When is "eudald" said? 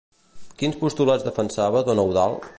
2.07-2.49